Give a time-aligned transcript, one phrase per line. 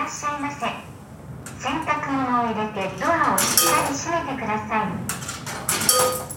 [0.00, 0.64] らっしゃいませ。
[1.62, 4.88] 洗濯物を入れてドアをしっかり閉めてくださ
[6.26, 6.29] い。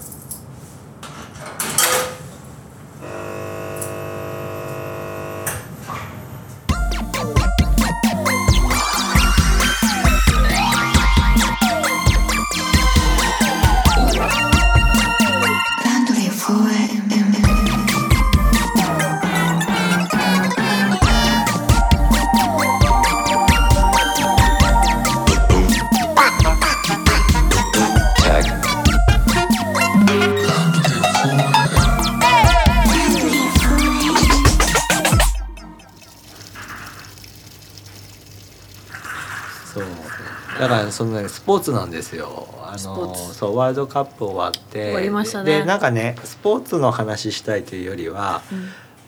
[40.94, 42.48] そのねスポーツなんですよ。
[42.62, 43.34] あのスポーツ。
[43.34, 44.84] そうワールドカップ終わって。
[44.84, 45.58] 終わりましたね。
[45.60, 48.42] でなんかねスポーツの話したいというよりは、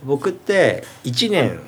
[0.05, 1.61] 僕って1年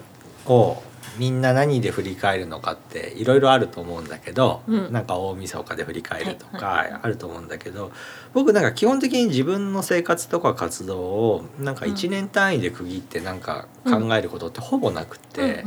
[0.47, 0.83] を
[1.17, 4.93] みんな何で振り返るのかっていろいろあると思うんだけど、うん。
[4.93, 7.91] なんか大晦日で振り返るとはいかあると思うんだけど、
[8.35, 15.65] 僕なんか基本的に自分の生活とか活動をなんか1年単位で区切ってなんか考えることってほぼなくて。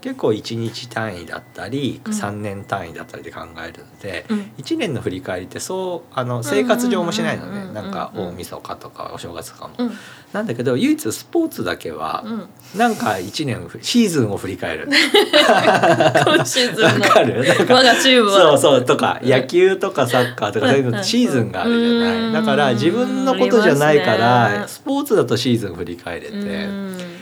[0.00, 2.12] 結構1日単位だったりうん。
[2.12, 4.52] 3年単位だったりで考えるので、うん。
[4.58, 9.74] 1年の振り返りってそうあの生活上もしないのねなんか大晦日とかお正月とかも。
[9.78, 9.92] うん。
[10.32, 12.28] なんだけど唯一スポーツだけはう
[12.76, 12.78] ん。
[12.78, 14.83] なんか1年シーズンを振り返る。
[14.86, 17.44] 今シーズンわのかる？
[17.68, 18.58] 我がチームは。
[18.58, 22.30] そうそうとか野球とかサッカーとかそういうのシーズンがあるじゃうなん。
[22.30, 24.68] いだから自分のことじゃないからね。
[24.68, 27.13] スポーツだとシーズン振り返れて。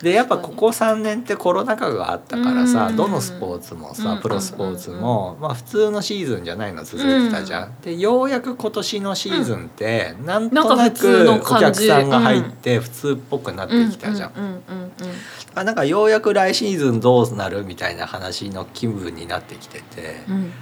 [0.00, 7.80] うんでやっぱここ3年ってコロナ禍があったからさうんどのスポーツもさプロスポーツもまあ普通のシーズンじゃないの続いてたじゃん。
[7.80, 14.92] でようやく今年のシーズンってなんとなくお客さんが入って普通っぽくなってきたじゃん。
[15.54, 20.20] あなんかようやく来シーズンどうなるみたいな話の気分になってきてて。
[20.28, 20.52] うん。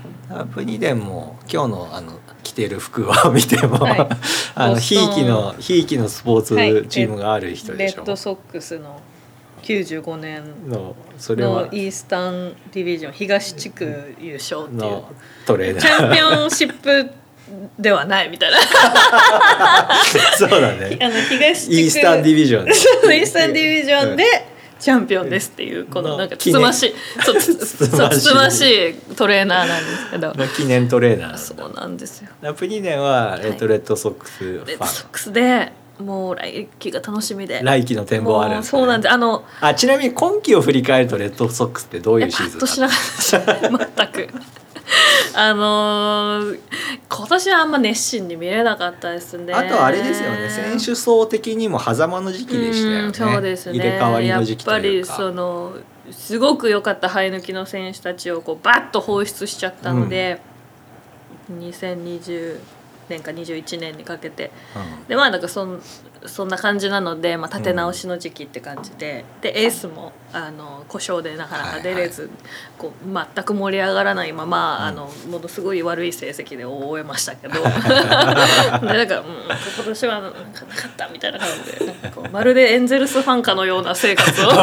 [0.55, 4.09] プニデンも今日のあの着てる服を 見ても、はい。
[4.55, 6.87] あのひいきのひいきのスポーツはい。
[6.89, 7.97] チームがある人でしょ。
[7.97, 9.01] レッドソックスの
[9.65, 14.81] 95年のそれイースタンディビジョン東地区優勝っていう。
[14.81, 15.11] の
[15.47, 15.97] トレーナチー。
[15.97, 17.11] ャンピオンシップ
[17.79, 18.59] ではないみたいな。
[20.37, 20.97] そうだあね。
[21.01, 21.75] の東地区。
[21.75, 22.67] イースタンディビジョン。
[22.67, 24.25] イースタンディビジョンで
[24.79, 26.95] チャンピオンですっていうこのなんかつつましい
[27.25, 28.61] そうつつまし
[28.91, 28.95] い。
[29.17, 30.35] トレーナーなんですけど。
[30.35, 31.39] の記念トレーナー。
[31.39, 32.29] そうなんですよ。
[32.43, 37.65] ラプニネはえっとはレッドソックスフレッドソッァクスでもう来季が楽しみでン。
[37.65, 39.65] 来季の展望あるもうそうなんでですあのす。
[39.65, 42.95] あちなみに今季を振り返るとレッドソックスってどういえうシーズンパッとしなか
[43.79, 44.35] った全く
[45.35, 46.61] あのー
[47.09, 53.01] 今年はあんま熱心に見れなかったですねあとあれですよね選手層的にも狭間の時期でしたよね。
[53.07, 55.15] うんそうですね入れ替わりの時期とやっぱりいうか。
[55.15, 55.73] その
[56.11, 60.39] すごく良かった生え抜きの選手たちをこうバッと放出しちゃったので、
[61.51, 62.59] 2020
[63.09, 64.51] 年か21年にかけて。
[65.01, 65.09] うん。
[65.09, 65.81] でまあなんかそん
[66.27, 72.31] そんな感じなので、まあ、立て直しの時期って感じで、でエースもあの故障でなかなか出れず、
[72.79, 74.85] こう全く盛り上がらないまま、うん。
[74.85, 77.55] あのものすごい悪い成績で終えましたけど。
[77.61, 79.25] でなんか、うん、
[79.77, 84.51] 今年はなんかなかったみたいな感じでこう まるでエンゼルスファンかのような生活を。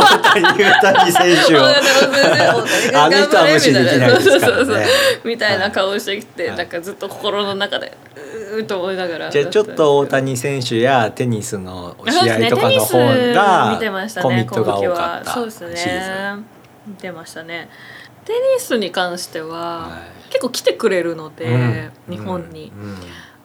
[5.23, 7.91] みたいな顔してきて、はいなんかずっと心の中で
[8.53, 16.35] うーっと思いながらじゃあちょっと大谷選手やテニスの試合とかの方テニスが見てましたねコミットが多かったそうですね。
[16.87, 17.69] 見てましたね。
[18.25, 20.29] テニスに関しては、はい。
[20.29, 21.91] 結構来てくれるので、うん。
[22.09, 22.89] 日本に、うん。
[22.89, 22.97] うん。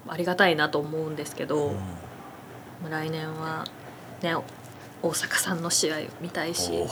[0.08, 1.74] ありがたいなと思うんですけど、う
[2.86, 2.90] ん。
[2.90, 3.64] 来年は
[4.22, 4.34] ね
[5.02, 6.86] 大阪さんの試合見たいし、ね、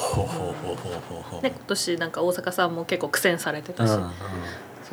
[1.43, 4.11] 今年なんか大阪さんも結構苦戦されてたし、うんうん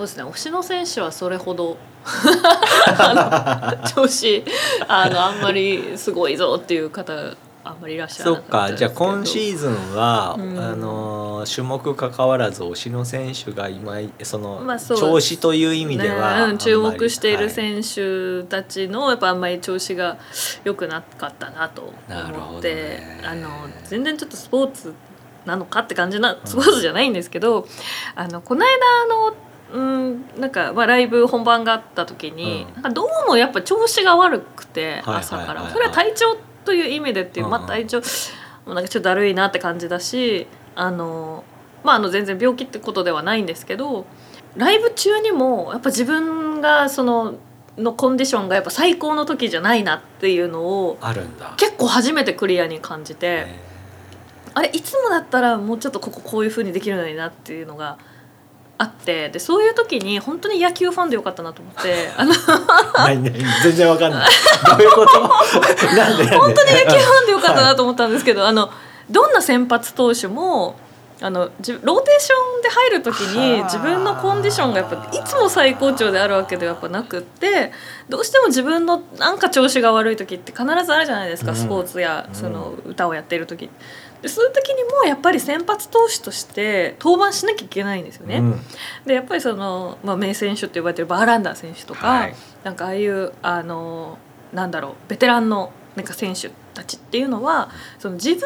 [0.01, 0.23] そうですね。
[0.23, 1.77] 推しの選手はそれほど
[2.97, 4.43] あの調子
[4.87, 7.13] あのあんまりすごいぞっていう方
[7.63, 10.59] あんまりいらっしゃらなかっじゃあ今シーーズンは、うん。
[10.59, 20.17] あの種目関わらず推しの選手が今その、まあそう調子という意味では、うん、注目している手選手たちのやっぱあんまり調子が
[20.63, 23.21] 良くなかったなと思って、ね。
[23.23, 23.49] あの
[23.83, 24.95] 全然ちょっとスポーツ
[25.45, 27.67] なのかって感じなスポーツじゃないんですけど、
[28.15, 28.71] あのこの間
[29.05, 32.73] あのうん、なんか、まあ、ライブ本番があった時に、うん。
[32.75, 37.51] なんかどうもやっぱ調子が悪くてはい朝から、それは体調という意味でっていう、うん。
[37.51, 38.01] まあ体調
[38.65, 41.43] もうなんかちょっとだるいなって感じだしあの
[41.83, 44.05] まああの全然病気ってことではないんですけど
[44.55, 47.35] ライブ中にもやっぱ自分がその
[47.77, 51.53] のコンディションがやっぱ最高の時じゃないなっていうのをあるんだ。
[51.57, 53.45] 結構初めてクリアに感じて。
[53.47, 53.71] え。
[54.53, 57.97] あれいつもだったらもうちょっとこここういう風にできるのになっていうのが
[58.81, 62.33] あってでそういう時に本当に野球ファンでよかったなと思って あの
[62.97, 63.33] 何何
[63.63, 64.29] 全然わかんない。
[64.65, 65.19] どういうこと？
[65.95, 68.71] なんで本当に野球ファンでよかったなと思ったんですけど、あの
[69.11, 70.75] どんな先発投手も
[71.21, 73.63] あのじローテーションで入る時にはあ。
[73.65, 77.71] 自分のコンディションがやっぱいつも最高潮であるわけではやっぱなくって
[78.09, 81.57] どうしても自分のなんか調子が悪い時って必ずあるじゃないですか、うん。
[81.57, 82.35] スポーツやうん。
[82.35, 83.69] その歌をやっている時
[84.21, 88.37] でそういう時にもやっぱり先発投手として登板しなきゃいけないんですよね。
[88.37, 88.61] うん。
[89.05, 92.35] でやっぱりその、まあ、名選手って呼ばれてるバーランダー選手とか、はい。
[92.63, 94.19] なんかああいうあの
[94.53, 97.69] なんだろうベテランのなんか選手たちっていうのは
[97.99, 98.41] その自分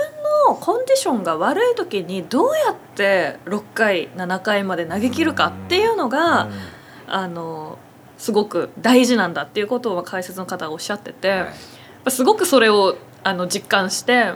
[0.47, 6.49] のコンディションが悪い時にどうやって6回7回まで投げ切るかっていうのが、
[7.07, 7.77] あの
[8.17, 11.47] すごく大事なんだっていうことを解説の方がおっしゃってて、は
[12.07, 12.11] い。
[12.11, 14.33] すごくそれをあの実感して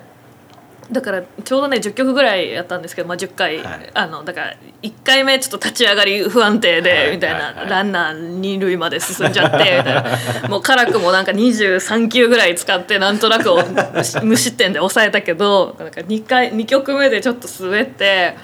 [0.91, 3.91] だからちょうどね10曲ぐらいやったんですけど、まあ、10回、はい。
[3.93, 7.11] あのだから1回目ちょっと立ち上がり不安定で、はい。
[7.11, 7.55] みたいな、はい。
[7.55, 7.69] はい。
[7.69, 10.49] ランナー二塁まで進んじゃってみたいな。
[10.49, 13.49] もう辛くもなんか23球ぐらい使ってなんとなく
[14.23, 18.35] 無失点で抑えたけどなんか2回2曲目でちょっと滑って。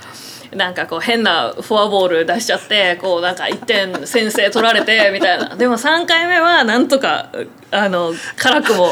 [0.55, 5.55] なんかこう変なフォアボール出しちゃってこうなんか1点先制取られてみたいな。
[5.55, 7.29] でも3回目はなんとか
[7.71, 8.89] あの辛くも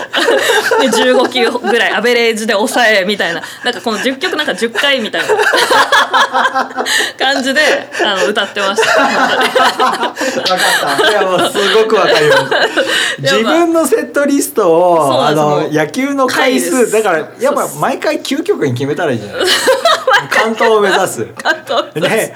[0.82, 3.42] で15球ぐらいアベレージで抑えみたいな。
[3.64, 5.28] なんかこの10曲なんか10回みたいな。
[7.18, 7.62] 感じで
[8.06, 9.06] あの歌ってました。
[9.06, 11.10] 本当にわかった。
[11.12, 13.22] いやもうすごくわかります。
[13.22, 20.03] 自分のセットリストをあの野球の回数だからやっぱ毎回究極に決めたらいいじゃないですか。
[20.30, 21.28] 関東を目指す。
[21.44, 22.34] あとね、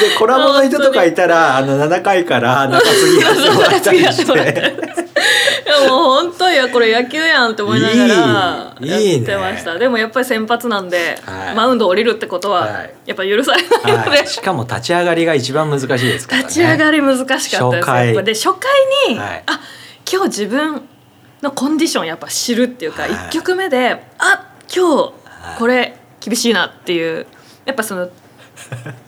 [0.00, 4.32] でコラボの人とかいたらあの7回から中継ぎやってもらったりして。
[5.64, 9.12] いやもう本当いやこれ野球やんって思いながらいい。
[9.12, 9.26] いいね。
[9.28, 9.78] やってました。
[9.78, 11.54] でもやっぱり先発なんで、はい。
[11.54, 12.94] マウンド降りるってことははい。
[13.06, 16.48] やっぱ許されないので、はい、しかも立ち上がりが一番難しいですからね。
[16.48, 19.42] 立ち上がり難しかったですで初回に、はい。
[19.46, 19.60] あ
[20.10, 20.82] 今日自分
[21.42, 23.10] のコンディションやっぱ知るっていうか、はい。
[23.12, 25.23] 1曲目であ今日
[25.58, 27.26] これ厳しいなっていう。
[27.64, 28.10] やっぱその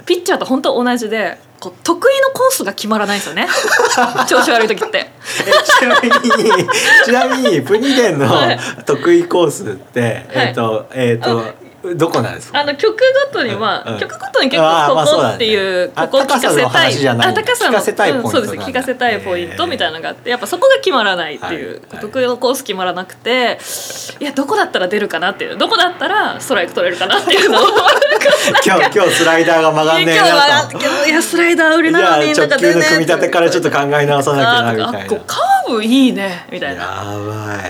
[0.06, 3.46] ピッチャーと本当同じでこう得意のコースが決まらないんですよね。
[4.28, 5.10] 調子悪い時って。
[5.46, 6.68] えちなみに
[7.04, 8.58] ちなみにプニデンのはい。
[8.86, 12.60] 得意コースって、えっ、とえっ、とどこなんですか？
[12.60, 12.96] あの曲
[13.30, 14.00] ごとには、うんうん。
[14.00, 17.28] 曲ごとに結構ここっていう、あここ聞かせ高さのたい話じゃない。
[17.28, 18.54] あ高さの聞かせたいポイントうんそうです。
[18.68, 22.00] 聞かせたいポイントみたいなのがあってやっぱそこが決まらないっていう、はい。
[22.00, 23.58] 得意のコース決まらなくて
[24.20, 25.56] いやどこだったら出るかなっていう。
[25.58, 27.66] どこだったらストライク取れるかなっていうのを
[28.64, 31.08] 今日今日スライダーが曲がんねえいや今日はなと。
[31.08, 35.20] いやスライダー売りじゃあなのに直球の組み立てからちょっと考え直さなきゃなみたいな。
[35.26, 36.82] カーブいいねみたいな。
[36.82, 36.88] や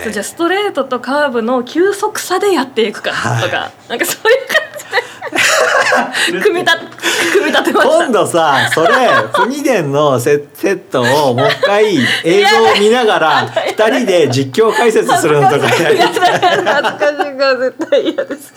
[0.03, 0.13] ばい。
[0.13, 3.11] じゃあストレートとカーブの急速差でやっていくか
[3.43, 6.87] とか、なんかそういう感じで組み立て
[7.33, 8.89] 組み立てました今度さそれ
[9.35, 18.55] プニデンのセセットをもう一回映像を見ながら 二人で実況解説するのとかやりやだやだ恥ずかしいから絶対嫌です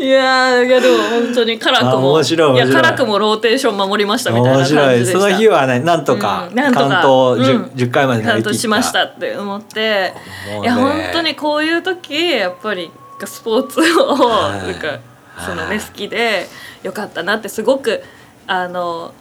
[0.00, 2.54] いやーいやでも本当に辛くあも面白い。
[2.54, 5.18] いや辛くもローテーション守りましたみたいな面感じでした。
[5.18, 5.30] 白い。
[5.30, 7.06] その日はねなんとかうんなんとか関東
[7.50, 9.80] 10,、うん10回まで投げ切しましたって思って。
[9.80, 10.14] ね
[10.62, 12.90] いや本当にこういう時やっぱり
[13.24, 14.98] スポーツをはいなんか
[15.44, 16.46] そのはいね好きで
[16.82, 18.02] よかったなってすごく
[18.46, 19.12] あの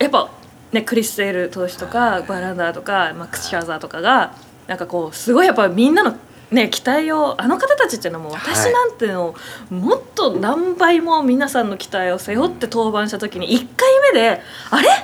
[0.00, 0.30] やっぱ
[0.72, 4.34] ねクリス・セール投手とかバーランダーとかマックス・シャーザーとかが
[4.66, 6.14] なんかこうすごいやっぱみんなの
[6.50, 8.54] ね期待をあの方たちっていうのはもうはい。
[8.54, 9.36] 私なんていうのを
[9.70, 14.40] もっと何倍も皆さんの期待を背負って登板した時に1回目で
[14.70, 14.88] あれ？
[14.88, 14.94] っ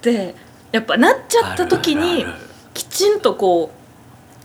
[0.00, 0.34] て
[0.72, 2.24] やっぱなっちゃった時に
[2.74, 3.70] きちんとこ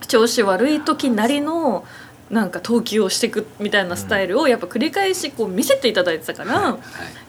[0.01, 1.85] う調子悪い時なりの
[2.31, 6.79] なんか投球をしていくみたいなスタイルをやっぱ繰り返しこう見せていただいてたから、はい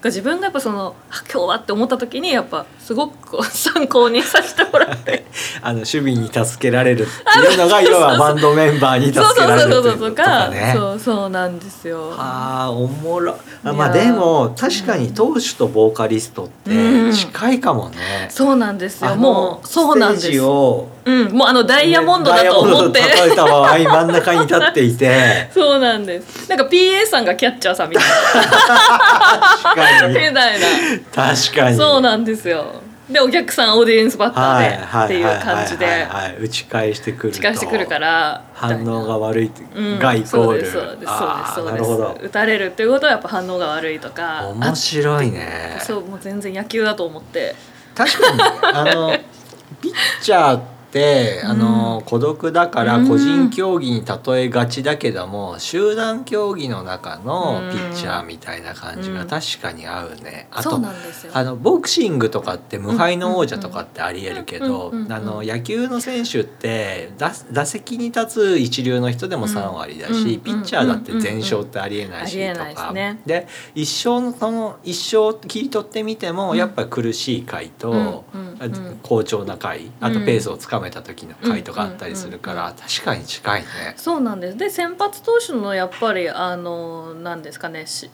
[0.04, 5.24] 自分がやっぱそのあ今日はって思った時にやっぱすごく参考にさせてもらって。
[5.62, 10.72] あの守備に助けられるっていうのが要はバンドメンバーに助けられるそうかかね。
[10.76, 12.14] そうそうなんですよ。
[12.18, 13.36] あーおもろ。
[13.62, 18.28] まあでも確かに投手とボーカリストって近いかもね。
[18.28, 19.14] そうなんですよ。
[19.14, 20.26] もうそうなんです。
[20.26, 25.50] ステージをうんもうあのダイヤモンドだと思って、ダイヤモンドと例えた場合真ん中に立っていて。
[25.52, 26.48] そうなんです。
[26.48, 30.66] なんか PA さんがキャッチャーさんみたい確かなみにたいな。
[31.12, 31.76] 確かに。
[31.76, 32.66] そうなんですよ。
[33.10, 36.06] でお客さんオーディエンスバッタはいーでっていう感じで。
[36.40, 37.36] 打ち返してくると。
[37.38, 38.42] 近してくるから。
[38.54, 39.98] 反応が悪いうん。
[39.98, 41.12] がイコール、そうですそうです。
[41.54, 42.18] そうですなるほど。
[42.22, 44.46] 打たれるっていうことはやっぱ反応が悪いとか。
[44.54, 45.76] 面白いね。
[45.78, 47.54] あそうもう全然野球だと思って。
[47.94, 48.40] 確かに。
[48.72, 49.12] あの
[49.82, 49.92] ピッ
[50.22, 50.60] チャー
[50.92, 60.48] ってあの孤独だから個人競技に例えがちだけども、集団競技の中のピッチャーみたいな感じが確かに合うね。
[60.52, 61.32] うんですよ。
[61.34, 72.92] あのボクシングとかって無敗の王者とかってありえるけどうんうんうんうんあの野球の選手って打打席に立つ一流の人でも3割だし、うんピッチャーだって全勝ってありえないしとか、
[73.24, 76.56] で一生のその一生切り取ってみても、うん。
[76.58, 83.68] やっぱ苦しい回と、うんうんうん好調な回あとうんペースをつかめた時の回とかあったりするから、うん確かに近いね。
[83.96, 84.56] そうなんです。
[84.58, 88.10] で先発投手のやっぱりあのなんですかねし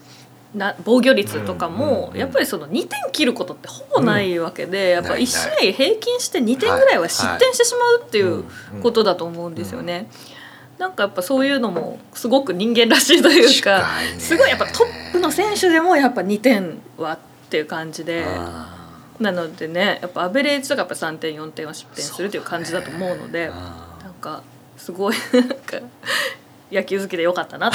[0.54, 8.44] な防御率とかもうんやっぱりその2点切ることってほぼないわけで、やっぱない1試合平均して2点ぐらいは失点してしまうっていう
[8.82, 10.08] ことだと思うんですよね。
[10.78, 13.84] なんかやっぱそういうのもすごく人間らしいというか
[14.18, 17.18] すごいやっぱトップの選手でもやっぱ2点はっ
[17.50, 18.24] ていう感じで。
[19.20, 24.42] あなのでねやっぱアベレージとかやっぱ3点4点は失点するという感じだと思うのでーあなんか
[24.76, 25.56] すごい なんか
[26.70, 27.70] 野球好きでよかったな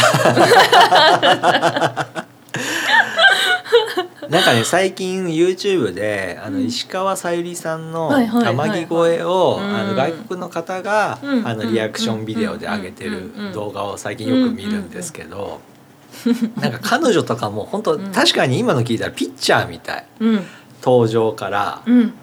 [4.30, 6.66] なんかね最近 YouTube であのうん。
[6.66, 8.70] 石川さゆりさんのはいはいはいはい。
[8.72, 9.76] 天城越えをうん。
[9.76, 11.48] あの外国の方がうん。
[11.48, 13.52] あのリアクションビデオで上げてるうん。
[13.54, 15.60] 動画を最近よく見るんですけど
[16.62, 16.72] なん。
[16.72, 20.46] か彼女とかも本当確かに今の聞いたらピッチャーみたいうん
[20.84, 22.14] 登場からうん。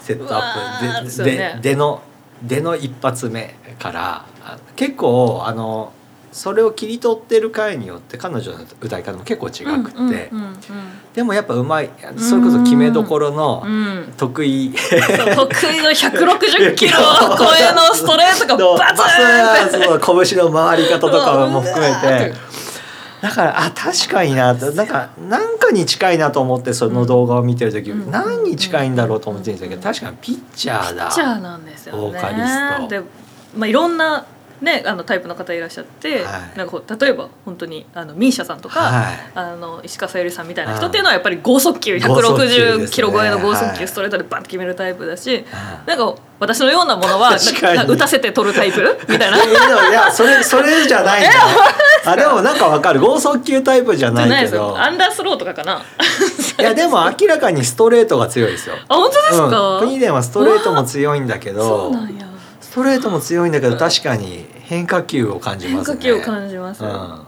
[0.00, 0.42] セットア
[0.80, 1.32] ップですよね。
[1.32, 2.02] でででの
[2.42, 5.92] での一発目からあ結構あの
[6.30, 10.54] それを切り取ってる回によって彼女の歌い方も結構違くて、うんうん
[11.14, 11.90] でもやっぱうまい。
[12.16, 14.12] それこそ決めどころのうんうん。
[14.16, 16.98] 得意、の160キロ
[17.38, 18.94] 超えのストレートのがバ
[19.70, 22.34] ツン拳の回り方とかも含めて
[23.24, 31.06] だからあ確かになとなんかなんかに近いなと思ってその動画を見てる時、うん何に近いんだろうと思ってるんですけど確かにピッチャーだ。
[31.06, 32.00] ピッチャーなんですよね。
[32.02, 33.00] ボーカリストで、
[33.56, 34.26] まあいろんな
[34.64, 47.36] ねあのタイプの方いらっしゃって、はいなんか例えば本当にあのミーシャさんとか、はいあの石川さゆりさんみたいな人はいっていうのはやっぱり剛速球剛速球ですね160キロ超えの剛速はい球ストレートでバンと決めるタイプだし、あなんか私のようなものは
[47.86, 49.36] 打たせて取るタイプみたいな。
[49.44, 51.40] いやそれそれじゃないんだよ
[52.06, 54.76] あでもなんかわかる剛速球タイプじゃじゃなないいけど。
[54.78, 55.82] アンダースローとかかな。
[56.58, 58.76] いや でも明らかにストレートが強いですよ。
[58.88, 59.58] あ本当ですか？
[59.58, 62.26] うん、プニデンはストレートも強いんだけそどうなんや。
[62.60, 66.00] ストレートも強いんだけど確かに変化球を感じますね。
[66.02, 66.82] 変化球を感じます。
[66.84, 67.26] うん。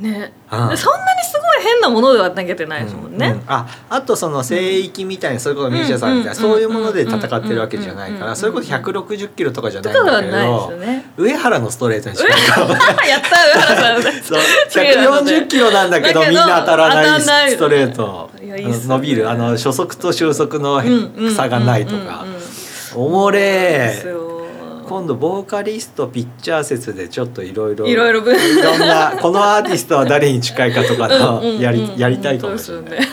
[0.00, 0.32] ね。
[0.50, 3.26] そんなにすごい変なものでは投げてないですもんね。
[3.26, 3.32] うん。
[3.34, 3.42] うん。
[3.48, 11.04] ああとその聖域みたいなそれこそミーシャさんみたいなうんそういうもので戦ってるわけじゃないかうんらそれこそ160キロとかじゃとないんだけどよね。
[11.16, 12.64] 上原のストレートに近いか。
[12.64, 12.80] も やっ
[13.22, 14.22] た上原さん。
[14.22, 14.40] そう。
[14.70, 15.40] 次なので。
[15.40, 18.30] 140キロなんだけどみんな当たらないストレート。
[18.40, 18.56] ね。
[18.86, 19.28] 伸びる。
[19.28, 20.82] あの初速と終速の
[21.34, 22.24] 差がないとか。
[22.94, 24.27] おもれですよ
[24.88, 28.34] 今度ボーカリストピッチャー説でちょっといろいろいろいろ分。
[28.34, 31.60] いろんなこのアーティストは誰に近いかとかのうんうんうん。
[31.60, 33.08] やりやりたいかもしれないそうです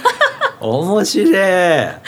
[0.62, 1.32] 面白い。
[1.32, 2.02] よね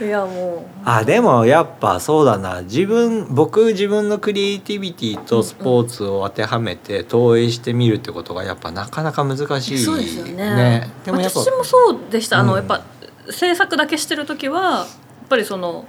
[0.00, 2.62] いやもあでもやっぱそうだな。
[2.62, 10.90] 自分僕自分のクリエイティビティとスポーツを当てはめて投影してみるってことがやっぱなかなか難しいそうですよね。
[11.02, 12.38] うでもやっぱ私もそうでした。
[12.38, 12.58] あの、うん。
[12.58, 12.82] やっぱ
[13.30, 15.84] 制作だけしてる時はやっぱりその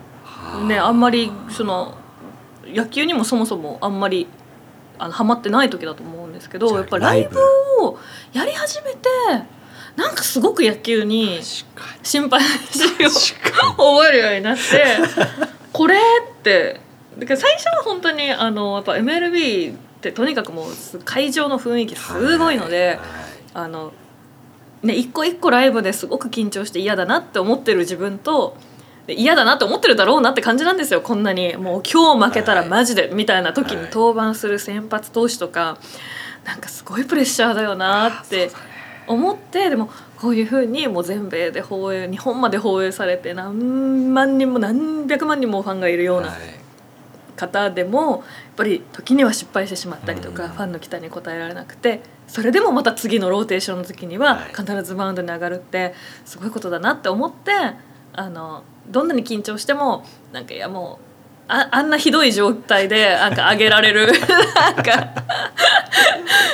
[0.68, 1.98] ねはあんまりその
[2.68, 4.28] 野球にもそもそもあんまり
[5.00, 7.40] あのハマってない時だと思うんですけどやっぱライブ？
[7.82, 7.98] を
[8.32, 9.00] やり始めて
[9.96, 11.40] なんかすごく野球に
[12.02, 13.72] 心配しように確かに。
[13.74, 14.62] 覚えるようになって
[15.72, 16.80] これって
[17.18, 23.00] だから最初は本当にあのやっぱ MLB ってとにかくもうす会場の雰囲気すごいので、はい
[23.56, 23.94] あの
[24.82, 28.73] ね一個一個ライブですごく緊張して嫌だなって思ってる自分とで
[29.08, 31.58] 嫌だなって思ってるだろうなって感じなんですよこんなに。
[31.58, 33.86] もう今日負けたらマジでみたいな時にはい。
[33.92, 35.78] 登板する先発投手とか
[36.46, 38.50] なんかすごいプレッシャーだよなって
[39.08, 46.40] 思ってでもこういうふうにもう全米で放映日本まで放映されて何万人も何百万人もファンがいるようなはい。
[47.36, 48.22] 方でもやっ
[48.56, 50.50] ぱり時には失敗してしまったりとか、うん。
[50.52, 54.54] ファンの期待に応えられなくてそれでもまた次のローテーションの時にははい。
[54.56, 55.94] 必ずマウンドに上がるって
[56.24, 57.52] すごいことだなって思って
[58.14, 61.14] あのどんなに緊張してもなんかいやもう。
[61.48, 64.08] ああんなひどい状態でなんか上げられる
[64.56, 64.92] なんか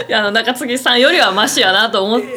[0.07, 2.35] いやあの中継ぎさんよりはマシやなと思って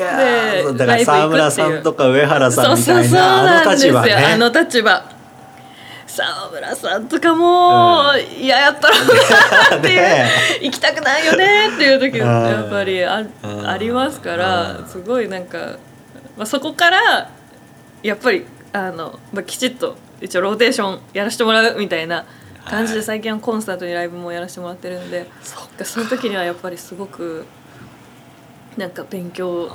[0.77, 4.19] だから沢村さんとか上原さんみたいなあの立場なんですよ。
[4.35, 5.23] あのね立場。
[6.07, 10.31] 沢村さんとかもう嫌やったろうなっていう、ね。
[10.61, 12.29] 行きたくないよねっていう時うん。
[12.29, 13.67] やっぱりあうん。
[13.67, 14.87] ありますからうん。
[14.87, 15.59] すごいなんか、
[16.37, 17.31] まあ、そこから
[18.03, 22.25] やっぱりあの、まあ、きちっと一応ローテーションやらせてもらうみたいな
[22.65, 27.45] 感じで最近はコンサートにライブもやらせてもらってるんでそっその時にはやっぱりすごく
[28.77, 29.69] なんか勉強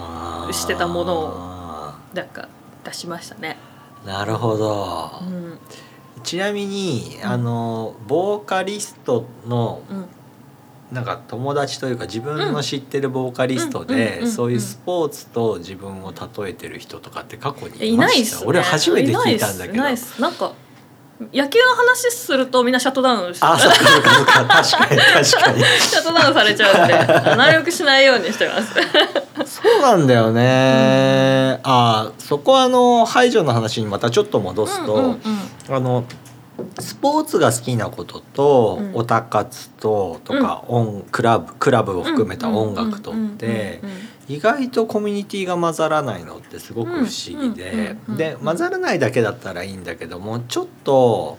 [0.51, 2.49] してたものををなんか
[2.83, 3.57] 出しましたね。
[4.05, 5.59] なるほど、うん。
[6.23, 7.29] ちなみにうん。
[7.29, 10.05] あのボーカリストのうん
[10.91, 18.47] なんか友達というか自分の知ってるボーカリストでそういうスポーツと自分を例えてる人とかって過去にいましたないっす、ね。
[18.47, 20.53] 俺初めて聞いたんだけどいないなんか
[21.33, 28.73] 野球の話するとみんなシャットダウンしあそっかそっかそっか確かに確かにシャットダウンされちゃうんでなるべくしないようにしてます。
[29.45, 35.19] そうなんだよね、あそこはあの排除の話にまたちょっと戻すと、うんうんうん
[35.69, 36.05] あの
[36.79, 38.95] スポーツが好きなことと、うん。
[38.95, 43.89] オタ活ととか、音クラブクラブを含めた音楽とってうん。
[43.89, 43.91] うん。
[43.91, 43.97] うん。
[43.97, 43.99] う
[44.31, 44.35] ん。
[44.35, 47.05] 意外とコミュニティが混ざらないのってすごく不思
[47.39, 47.79] 議で、うん。
[47.79, 47.87] うん。
[47.87, 47.99] うん。
[48.09, 48.17] うん。
[48.17, 51.37] で混ざらないだけだったらいいんだけどもちょっと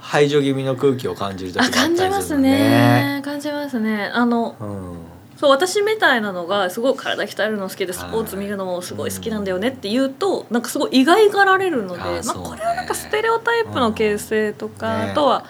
[0.00, 3.22] 排除気味の空気を感じる時もああったりするの感じますね。
[3.24, 4.10] 感じますね。
[4.12, 15.44] あのうんそう私みたいなのがすごい体鍛えるの好きでスポーツ見るのもすごい好きなんだよねって言うとなんかすごい意外がられるのでまあ、これはなんかステレオタイプの形成とか、あとは、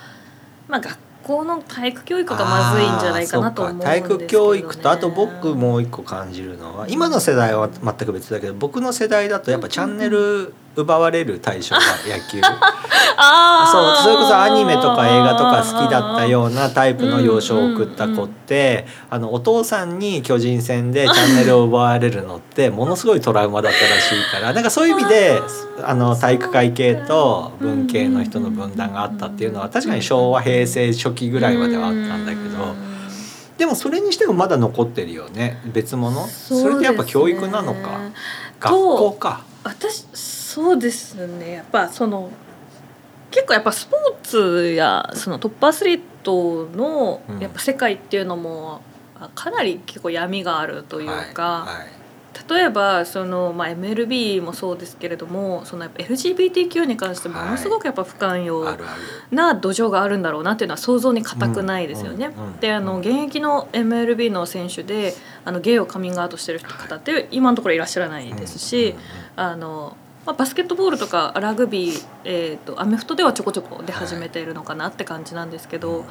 [0.69, 12.41] まあ、学校の体育教育がまずいんじゃないかなと思うんですけど、ね、体育教育とあと僕もう一個感じるのは今の世代は全く別だけど僕の世代だとやっぱチャンネル奪われる対象が 野球？
[13.17, 13.73] あー。
[13.73, 25.41] そうそれこそアニメとか映画とか好きだったようなタイプの幼少を送った子ってあのお父さんに巨人戦でチャンネルを奪われるのって ものすごいトラウマだったらしいからなんかそういう意味で
[25.85, 32.75] あの体育会系と文系の人の分断があったっていうのは確かに昭和平成初期ぐらいまではあったんだけど
[33.59, 35.61] でもそれにしてもまだ残ってるよね。
[35.73, 36.27] 別物？
[36.27, 38.01] それってやっぱ教育なのか？
[38.59, 39.43] 学校か。
[39.63, 40.05] 私
[40.55, 41.51] そうですね。
[41.51, 42.31] やっぱその
[43.33, 47.41] 結構やっぱスポーツやそのトップアスリートのうん。
[47.41, 48.81] やっぱ世界っていうのも
[49.19, 51.79] あかなり結構闇があるというか、はい。
[51.79, 51.89] はい。
[52.49, 58.77] 例えばその、まあ、MLB もそうですけれどもそのやっぱ LGBTQ に関してものすごくやっぱ不寛容
[59.31, 62.31] な土壌があるんだろうなっていうのは想像に難くないですよね。
[62.61, 65.15] であの現役の MLB の選手で
[65.45, 68.95] あのゲイをカミングアウトしてる方って今のところいらっしゃらないですし、
[69.37, 76.05] あのまあ、バスケットボールとかラグビー、えー、とアメフトではちょこちょこ出始めているのかなって感じなんですけど、うん。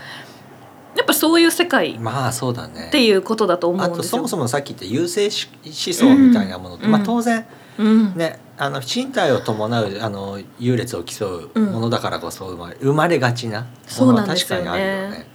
[0.96, 2.90] やっぱそういう世界っまあそうだね。
[2.92, 4.04] ていうことだと思あうんですよ。
[4.04, 5.32] とそもそもさっき言った優生思
[5.74, 6.92] 想みたいなものって、うん。
[6.92, 7.46] まあ当然
[7.80, 8.16] うん。
[8.16, 13.66] ねあの身体を伴うあの優劣を競うものだからこそ生まれ,、生まれがちな
[14.00, 15.28] ものは確かにあるよね。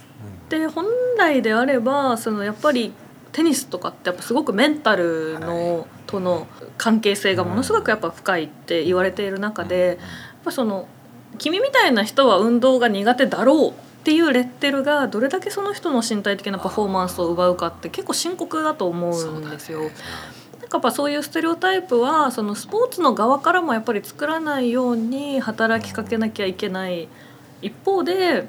[0.47, 0.85] で本
[1.17, 2.93] 来であればそのやっぱり
[3.31, 6.47] テニスとかってやっぱすごくメンタルの、はいとの
[6.79, 9.97] 関係性がものすごくやっぱ深いって言われている中で、やっ
[10.43, 10.87] ぱその
[11.37, 19.81] 君みたいな人は運動が苦手だろうっていうレッテルがどれだけその人の身体的なパフォーマンスを奪うかって結構深刻だと思うんですよ。
[19.81, 19.97] なんか
[20.73, 27.07] やっぱそういうステレオタイプはそのスポーツの側からもやっぱり作らないように働きかけなきゃいけない
[27.61, 28.47] 一方で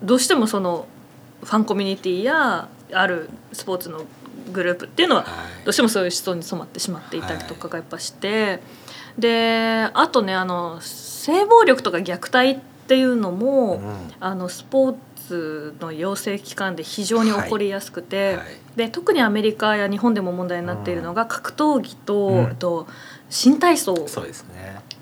[0.00, 0.86] どうしてもその
[1.42, 4.04] ファンコミュニティやあるスポーツの
[4.52, 5.64] グループっていうのははい。
[5.64, 8.60] どうしてもそういう思想に染まってしまっていたりとかがやっぱして、
[9.18, 14.12] であとねあの性暴力とか虐待っていうのも、うん。
[14.20, 14.96] あのスポー
[15.26, 18.46] ツの養成機関で非常に起こりやすくて、はい。
[18.76, 22.86] で特にアメリカや日本でも問題になっているのが格闘技と,、うんあと
[23.28, 24.06] 新体操。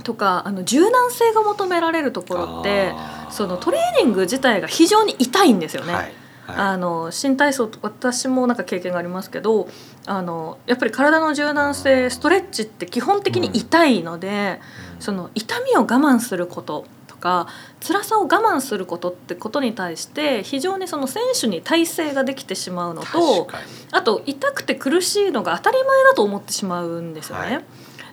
[0.02, 2.92] とかあの柔軟性が求められるところって
[3.30, 5.92] そのトレーニング自体が非常に痛いんですよね。
[5.92, 9.68] はいはいあの新体操と私もなんか経験がありますけど
[10.06, 15.02] あのやっぱり体の柔軟性ストレッチって基本的に痛いので、うん。
[15.02, 17.48] その痛みを我慢することとか
[17.86, 23.48] 辛さを我慢することってことに対して非常にその選手に耐性ができてしまうのと
[23.92, 27.56] あと痛くて苦しいのが当たり前だと思ってしまうんですよね。
[27.56, 27.64] はい。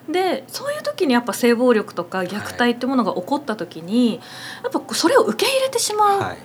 [0.06, 4.16] でそういう時にやっぱ性暴力とか虐待ってものが起こった時に、
[4.62, 6.36] やっぱそれを受け入れてしまう、は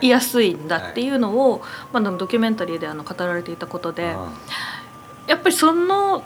[0.00, 0.08] い。
[0.08, 4.10] やすいんだっていうのを、まあ、ドキュメンタリーであの語られていたことで、うん。
[5.26, 6.24] やっぱりその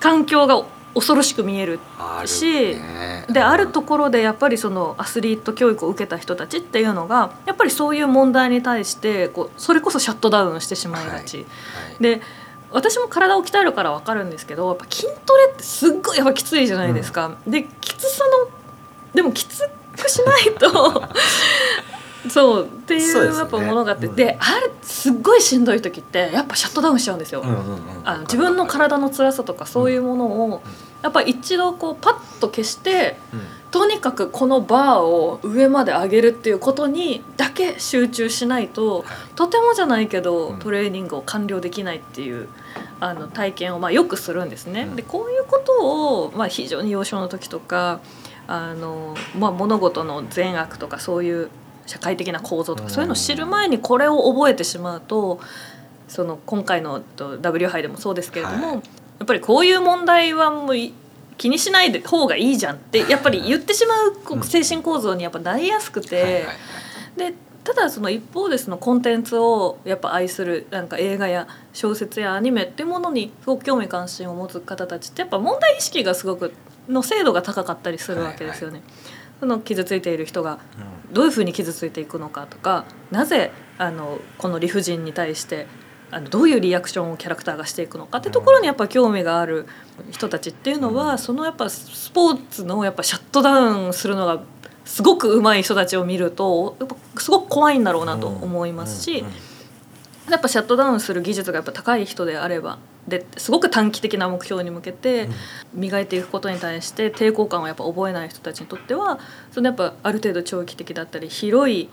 [0.00, 1.80] 環境が恐ろしく見える
[2.26, 3.26] しね。
[3.30, 11.44] であるところでやっぱりそのアスリート教育を受けた人たちっていうのがやっぱりそういう問題に対してこうそれこそシャットダウンしてしまいがち、は
[11.98, 12.02] い。
[12.02, 12.20] で
[12.70, 17.36] 私も体を鍛えるから分かるんですけどやっぱ筋トレってすっごいやっぱきついじゃないですか。
[17.46, 18.50] できつさの
[19.14, 19.62] でもきつ
[19.96, 20.68] くしないと
[22.28, 24.06] そうっていうやっぱものがあって。
[24.06, 24.16] うん。
[24.16, 27.40] であれすっごいしんどい時ってやっぱシャットダウンしちゃうんですよ。
[27.40, 27.80] うんうんうん。
[28.04, 30.62] あの自分の体の辛さとかそういうものを
[31.02, 33.40] やっぱ一度こうパッと消してうん。
[33.70, 40.58] とにかくこのバーを上まで上げるっていうことにだけ集中しないととてもじゃないけどうん。
[40.58, 42.48] トレーニングを完了できないっていう
[43.00, 44.82] あの体験をまあよくするんですね。
[44.82, 44.96] うん。
[44.96, 48.00] でこういうことをまあ非常に幼少の時とか
[48.46, 51.50] あの、まあ、物事の善悪とかそういう
[51.86, 55.40] 社会的な構造とかうんそういうのを知る前にこれを覚えてしまうと
[56.08, 58.82] その今回のと W 杯でもそうですけれども、はい
[59.18, 60.92] やっぱりこういう問題はもうい
[61.38, 66.20] 気にしないで方がいいじゃんってやっぱり言ってしまう精神構造にやっぱなりやすくて。
[66.20, 66.56] はいはいはい
[67.16, 76.52] でただその一方でそのコンテンツをやっぱ愛するなんか映画や小説やアニメっていうものにすごく興味関心を持つ方たちってやっぱ問題意識がすごく
[76.88, 78.82] の精度が高かったりするわけですよね。
[79.42, 80.60] その傷ついている人が
[81.10, 85.66] どういうふうに傷ついていくのかとかなぜあのこの理不尽に対して
[86.12, 89.66] あのどういうリアクションをキャラクターがしていくのかってところにやっぱ興味がある
[90.12, 91.18] 人たちっていうのは、うん。
[91.18, 94.44] そのやっぱスポーツのやっぱシャットダウンするのが
[94.84, 99.24] すごく上手い人たちを見るとやっぱすごく怖いんだろうなと思いますし、
[100.30, 105.28] やっぱシャットダウンする技術がやっぱ高い人であればですごく短期的な目標に向けて
[105.74, 109.18] 磨いていくことに対して抵抗感をやっぱ覚えない人たちにとっては
[109.50, 111.88] そのやっぱある程度長期的だったり広い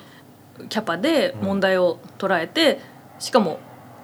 [0.70, 2.80] キャパで問題を捉えて
[3.18, 3.60] しかも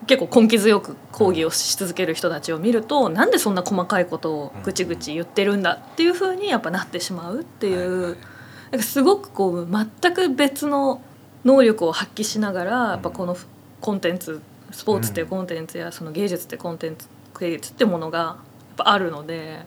[0.07, 8.17] 結構根気強く抗議をし続ける人たちを見るとなんでそんな細かいことをぐちぐち言ってるんだっていうふうにやっぱなってしまうっていう。
[8.71, 9.67] なんかすごくこう
[10.01, 11.01] 全く別の
[11.45, 13.37] 能力を発揮しながらやっぱこの
[13.79, 14.41] コンテンツ
[14.75, 17.07] スポーツっていうコンテンツやその芸術ってコンテンツ
[17.39, 18.37] 芸術ってものがやっ
[18.77, 19.59] ぱあるので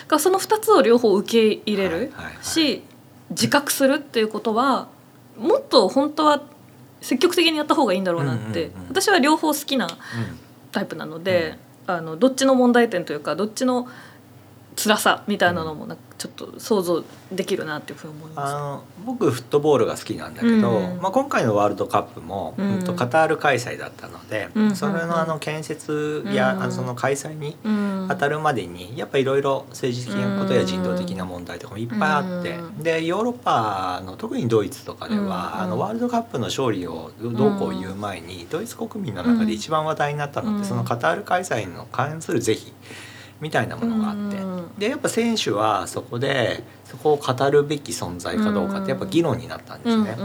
[0.00, 2.44] だからその2つを両方受け入れるはいはいはい。
[2.44, 2.82] し
[3.30, 4.88] 自覚するっていうことは
[5.36, 6.42] もっと本当は
[7.00, 8.88] 積極的にやった方がいいんだろうなって、うんうんうん。
[8.90, 9.88] 私は両方好きな
[10.70, 13.88] タイプなので、あのどっちの問題点というかどっちの
[14.76, 21.00] 辛さみたいなのもなんかちょっと想像できるなっていうふうに思いまあの僕フットボールが好きなんだけど、うん。
[21.00, 22.78] まあ、今回のワールドカップも、うん。
[22.78, 24.76] うんとカタール開催だったので、うん。
[24.76, 26.62] それのあの建設や、うん。
[26.62, 27.56] あのその開催にす。
[27.64, 28.06] うん。
[28.08, 32.82] 当たるまでにやっぱいろいろ政治的なことや人道的な問題とかもいっぱいあって、うん。
[32.82, 35.24] でヨーロッパの特にドイツとかでは、うん。
[35.24, 40.64] あのワールドカップの勝利をどうこう言う前に、ドイツ国民の中で一番話題になったのって、うん。
[40.64, 42.72] そのカタール開催の関する是非
[43.42, 50.16] みたいなものがあって、うんでやっぱ選手はそこでそこを語るべき存在かどうかってやっぱ議論になったんですね。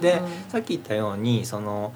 [0.00, 1.92] でさっき言ったようにその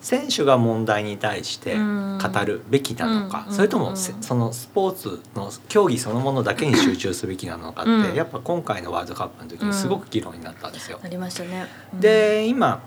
[0.00, 8.14] 選手が問題に対して語るべきなのか、うんそれともそのスポーツの競技そのものだけに集中すべきなのかって、うん。
[8.14, 11.00] やっぱ今回のワールドカップの時にすごく議論になったんですよ。
[11.02, 11.66] ありましたね。
[11.92, 12.00] うん。
[12.00, 12.80] で今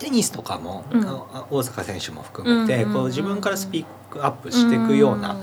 [0.00, 1.06] テニスとかも、うん。
[1.06, 5.36] あ大坂選手も含めて、うんこう自分からスピークアップしていくような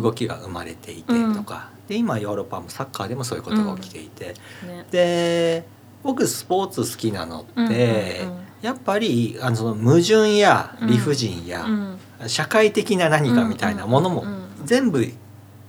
[0.00, 4.34] 動き、きが生まれていてとか、で今ヨーロッパもサッカーでもそういうことが起きていて、
[4.66, 4.86] ね。
[4.90, 5.64] で
[6.02, 8.22] 僕スポーツ好きなのって、
[8.62, 11.98] やっぱりあのその矛盾や理不尽や、うん。
[12.28, 14.24] 社会的な何かみたいなものも
[14.64, 15.06] 全部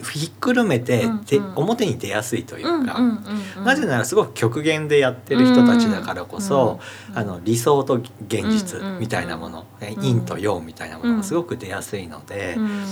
[0.04, 1.54] ひっくるめて、うんでうん。
[1.56, 3.00] 表に出やすいというか、
[3.64, 6.80] なぜならすごく極限でやってる人たちだからこそ、
[7.10, 12.56] うんあの理想と現実みたいなもの、陰と陽みたいなものがすごく出やすいので。
[12.58, 12.86] うん。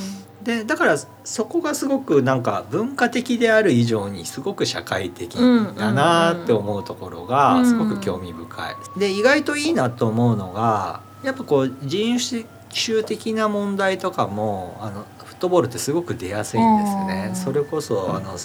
[0.45, 8.99] でだからそこがすごくなんか文化的である以上にすごく社会的だなって思うところがすごく興味深い。
[8.99, 17.25] で意外といいなと思うのがやっぱこう人種的な問題とかもあのフットボールってすごく出やすいんですね。
[17.29, 17.35] うん。
[17.35, 18.35] それこそあの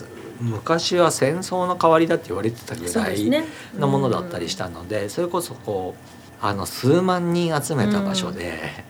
[0.41, 3.31] 昔は戦争の代わりだって言われてたぐらい
[3.79, 8.85] のものだったりしたので、それこそこうあの数万人集めた場所で、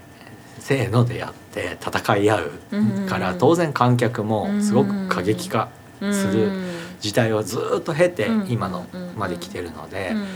[0.58, 2.50] せーのでやって戦い合う
[3.08, 3.38] から、うん。
[3.38, 5.68] 当然観客もすごく過激化
[6.00, 6.14] うん。
[6.14, 6.50] する
[7.00, 8.50] 時代をずっと経てうん。
[8.50, 8.86] 今の
[9.16, 10.26] まで来てるので、うん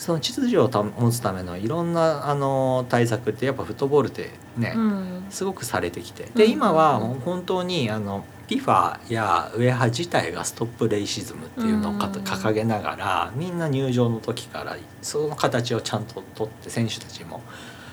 [0.00, 5.26] その秩序を保つためのいろんなあの対策ってやっぱフットボールってね、うん。
[5.28, 6.24] すごくされてきて。
[6.34, 6.52] でうん。
[6.52, 12.12] 今はもう本当にあの FIFA やウェハ自体がストップレイシズムっていうのをかうん。
[12.12, 17.42] 掲げながらみんな入場の時からその形をちゃんと取って選手たちも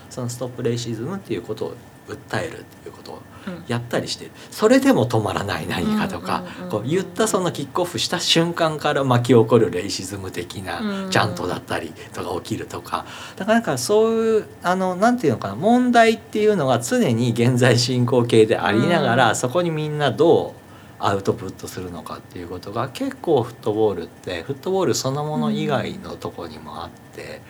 [0.09, 1.75] そのストップレイシズムっていうことを
[2.07, 3.63] 訴えるっていうことをうん。
[3.67, 11.09] やったりしてそれでも止まらない何かとかうんうんうんこう言ったそのキックオフした瞬間から巻き起こるレイシズム的うなん。
[11.09, 13.05] チャントだったりとか起きるとか
[13.37, 19.35] だからなんかそういうあのなんていうのかな問題っていうのが常に現在進行形でありながら、うん。
[19.35, 20.67] そこにみんなどう
[20.99, 27.41] アウトプットするのかっていうことが結構フットボールってフットボールそのもの以外のとこにもあって。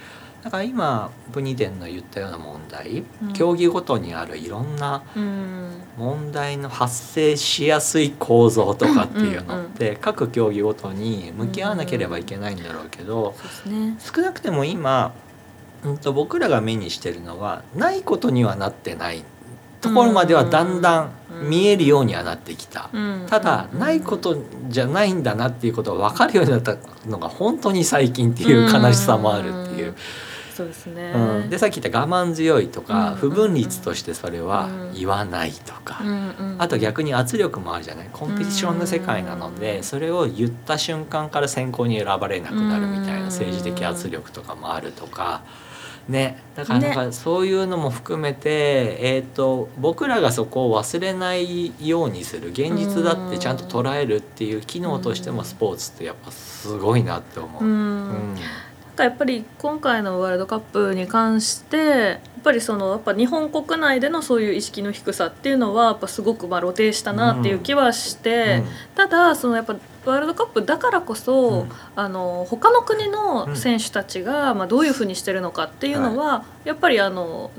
[0.47, 3.33] だから今ブニデンの言ったような問題、うん。
[3.33, 5.71] 競技ごとにあるいろんなうん。
[5.97, 13.97] 問題の発生しやすい構造とかっていうのって各競技ごとに向き合わなければいけないんだろうけどね。
[13.99, 15.13] 少なくても今、
[15.83, 19.25] うん、と僕らが目にしてるのはないことにはなってない
[19.81, 21.11] ところまではだんだん
[21.43, 22.89] 見えるようにはなってきた。
[23.27, 24.37] ただないこと
[24.69, 29.93] じゃないんだなっていうことが分かるようになったのが本当に最近っていう悲しさもあるっていう。
[30.57, 36.01] そうですね、うん、でさっき言った我慢強いとかうん不分率としてそれは言わないとか。
[36.57, 38.09] あと逆に圧力もあるじゃない？
[38.11, 39.55] コンペティションの世界なのうん。
[39.55, 43.19] でそれを言った瞬間から選考に選ばれなくなるみたいうん。
[43.19, 45.43] な政治的圧力とかもあるとか。
[46.07, 52.51] ね、だからねなんかそういうのも含めて、えー、と僕らがそこを忘れないようにする。
[52.51, 57.65] 現実だってちゃんと捉えるっていう機能としてもスポーツってやっぱすごいなって思う。
[57.65, 57.67] う
[58.97, 68.63] かやっぱり今回のワールドカップに関してやっぱりそのやっぱ日本国内でのそういう意識の低さっていうのはやっぱすごくまあ露呈したなっていう気はして、
[68.95, 71.69] ただそのやっぱワールドカップだからこそ、うん。
[71.95, 77.51] あの他の国の選手たちがまあどういうふうにしてるのかっていうのは、やっぱりあの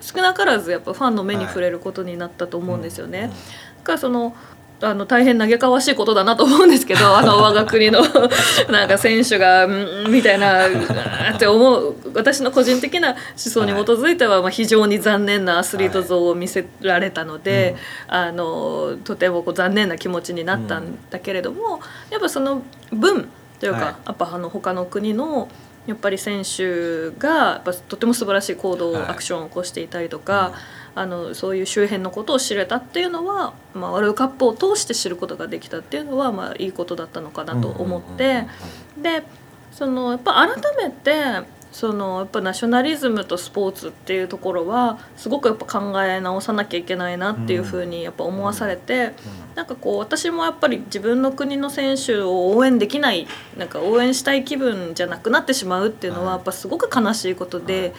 [0.00, 3.30] 少なからずやっぱファンの目に触れることになったと思うんですよね。
[3.78, 4.36] だからその
[4.82, 8.00] あの大変嘆かわしいことだなと思うんですけど あの我が国の
[8.68, 17.76] なんか選手がうんみたいなって思う私の個人的な思想に基づいては、まあ、非常に残念なアスリート像を見せられたので、
[18.08, 23.28] あのとてもこう残念な気持ちになったんだけれども、やっぱその分
[23.60, 23.86] というか、はい。
[24.06, 25.48] やっぱあの他の国の
[25.86, 29.02] やっぱり選手がやっぱとても素晴らしい行動、はい。
[29.08, 30.52] アクションを起こしていたりとか、
[30.94, 38.46] あのそういう周辺のことを知れたっていうのは、まあ、ワールドカップを通して知ることができたっていうのは、まあ、いいことだったのかなと思って、
[39.00, 39.22] で
[39.72, 49.12] そのやっぱ改めてそのやっぱナショナリズムとスポーツっていうところはすごくやっぱ考え直さなきゃいけないなっていうふうにやっぱ思わされて。
[49.54, 53.26] なんかこう私もやっぱり自分の国の選手を応援できない
[53.58, 56.34] なんか応援したい気分じゃなくなってしまうっていうのははい。
[56.36, 57.92] やっぱすごく悲しいことで、はい。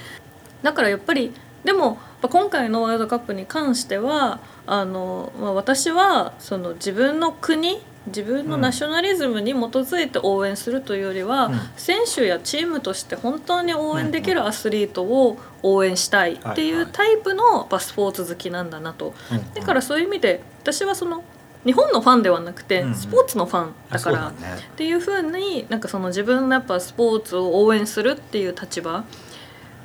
[0.63, 1.31] だからやっぱり
[1.63, 11.59] でもやっぱ今回のワールドカップに関してはあの、まあ、私はその自分の国自分のナショナリズムに基づいて応援するというよりは、うん。
[11.77, 19.13] 選手やチームとして本当に応援できるアスリートを応援したいっていうタイプのスポーツ好きなんだなと。
[19.53, 21.23] だからそういう意味で私はその
[21.65, 24.31] 日本のファンではなくてスポーツのファンだからっ
[24.75, 29.05] ていうふうになんかその自分のやっぱスポーツを応援するっていう立場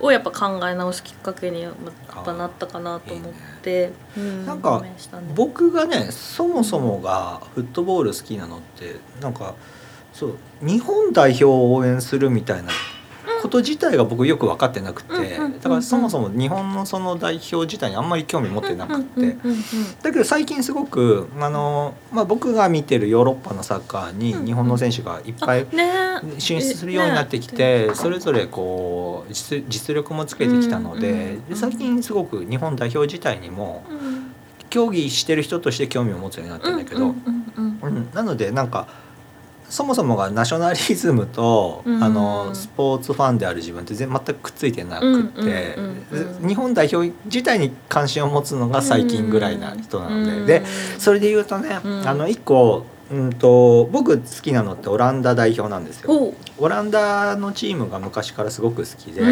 [0.00, 1.74] をやっぱ考え直すきっかけにやっ
[2.24, 3.32] ぱなったかなと思っ
[3.62, 4.84] てうんなんか
[5.34, 9.54] 僕がねそもそもがフットボール好きなのってなんか
[10.12, 12.70] そう日本代表を応援するみたいな
[13.42, 19.36] こと自体が僕よく分かってなくてだからそもそも日本のその代表自体にあんまり興味持ってなくて。
[20.02, 25.66] だけど最近すごくあの、まあ、僕が見てるヨーロッパのサッカーに日本の選手がいっぱい
[26.38, 34.28] 進出するようになってきてそれぞれこう実実力もつけてきたのでで最近すごく日本代表自体にもうん。
[34.70, 37.14] 競技してる人として興味を持つようになったんだけど、
[38.14, 38.86] なのでなんか
[39.68, 42.02] そもそもがナショナリズムと、うん。
[42.02, 45.76] あのスポーツファンである自分って全全くくっついてなくって、
[46.46, 50.46] 日本代表自体に関心を持つのが最近ぐらいな人なので、うん。
[50.46, 50.62] で
[50.98, 52.08] それで言うとね、うん。
[52.08, 56.08] あの一個、うん、と僕好きなのってオランダ代表なんですよ。
[56.08, 59.22] ほオランダのチームが昔からすごく好きで、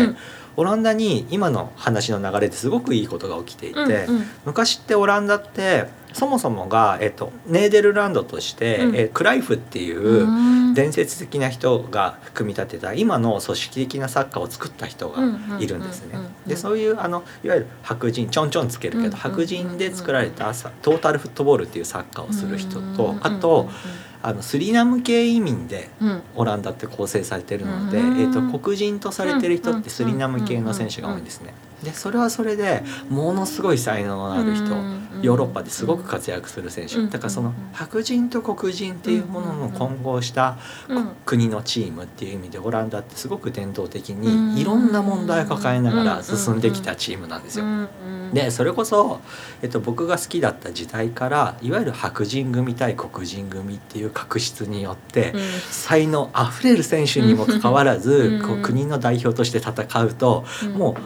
[0.57, 4.27] オランダに今の話の流れですごくいいことが起きていて、うんうん。
[4.47, 8.97] 昔ってオランダってそもそもが、えっと、ネーデルランドとして、うん。
[8.97, 10.75] えクライフっていううん。
[10.75, 15.23] 伝説的な人が組み立てた今の組織的なサッカーを作った人が
[15.59, 16.25] いるんですねうんうん。
[16.25, 16.49] うんうん。
[16.49, 23.71] でそういうあのいわゆる白人ちょんちょんつけるけうんうんど白人で作られたさトータルフットボールっていうサッカーをする人うんとあと
[24.26, 25.88] あのスリナム系移民で
[26.34, 28.20] オランダって構成されてるので、うん。
[28.20, 31.54] えー、と黒人とされてる人ってスリナム系の選手が多いんですね。
[31.84, 34.74] でそれはそれでものすごい才能のある人、
[35.22, 37.11] ヨーロッパですごく活躍する選手、うん。
[37.11, 41.09] だからその白人と黒人っていうものの混合したうん。
[41.24, 44.55] 国のチームっていう意味でオランダってすごく伝統的うん。
[44.55, 47.64] にいろんな問題を抱えながら進んできたチームなんですよ。
[48.33, 49.20] でそれこそ、
[49.62, 55.40] えっと、僕が好きだった時代からいわゆる白人組対黒人組っていう確執によって、うん。
[55.70, 58.46] 才能あふれる選手にもかかわらず、うん。
[58.46, 60.72] こう国の代表として戦うと、うん。
[60.72, 60.96] もう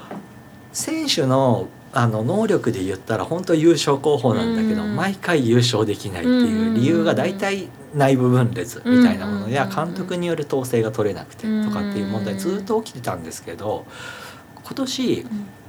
[0.73, 4.95] 選手のあの能力で言ったら本当優勝候補なんだけど、うん。
[4.95, 9.49] 毎回優勝できないっていう理由が大体内部分裂みたいなもの。
[9.51, 9.75] やうん。
[9.75, 13.87] 監督による統制が取れなくてとかっていう問題ずっと起きてたんですけど
[14.65, 15.27] 今年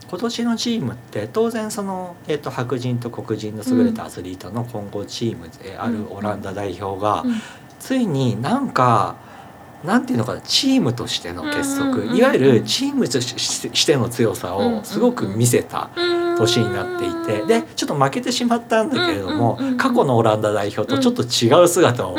[0.10, 7.42] 今年のチームって当然その、えっと白人と黒人の優れたアスリートの混合チームであるオランダ代表がうん。
[7.80, 9.16] ついになんか
[9.84, 15.90] なんていうのかなチームとしての結束、うんうんうんいわゆるチームとししての強さをすごく見せた
[16.38, 17.46] 年になっていて。
[17.46, 22.16] でちょっと負けてしまったんだけれどもうんうんうん過去のオランダ代表とちょっと違う姿を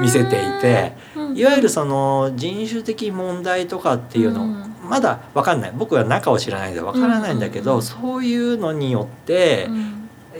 [0.00, 0.92] 見せていて
[1.34, 4.74] いわゆるその人種的問題とかっていうのうん。
[4.88, 5.72] まだ分かんない。
[5.74, 9.68] 僕は中を知らないんで分からないんだけどうんうんうんそういうのによって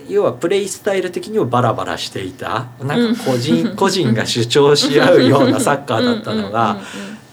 [0.07, 6.77] 要はプレイスタイル的にもバラバラしていたなんか個人 個人が主張し合うようなサッカーだったのが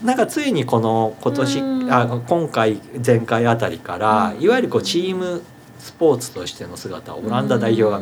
[0.03, 1.93] なんかついにこの今年うん。
[1.93, 4.43] あ今回前回あたりからうん。
[4.43, 5.43] いわゆるこうチーム
[5.79, 7.99] スポーツとしての姿をオランダ代表が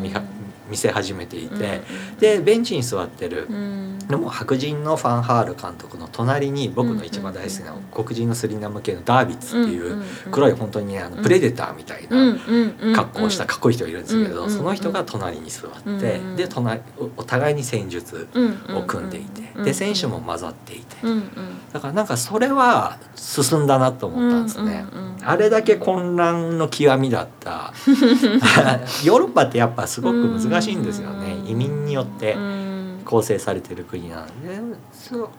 [0.68, 1.80] 見せ始めていて
[2.18, 3.46] でベンチに座ってる
[4.10, 12.36] でも白人のファンハール監督の隣に僕の一番大好きな黒人のスリナム系のダービッツっていう黒い本当にねあのプレデターみたいな
[12.94, 18.28] 格好をしたかっこいい人がいるんですけどその人が隣に座ってうんで隣おお互いに戦術
[18.68, 20.96] を組んでいてで選手も混ざっていて。
[21.72, 24.84] だからなんかそれは進んだなと思ったんですね。
[25.22, 27.72] あれだけ混乱の極みだった。
[29.04, 31.36] ヨーロッパってやっぱすごく難しいんですよね。
[31.46, 32.36] 移民によって
[33.10, 34.60] 構成されてる国なんで